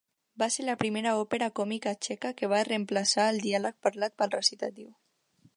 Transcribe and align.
Va 0.43 0.45
ser 0.53 0.63
la 0.69 0.75
primera 0.83 1.11
òpera 1.25 1.49
còmica 1.59 1.93
txeca 2.07 2.33
que 2.41 2.51
va 2.55 2.63
reemplaçar 2.71 3.29
el 3.35 3.41
diàleg 3.47 3.81
parlat 3.89 4.21
pel 4.23 4.37
recitatiu. 4.41 4.91